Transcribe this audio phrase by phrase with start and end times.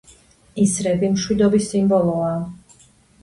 [0.63, 2.31] ისრები მშვიდობის სიმბოლოა.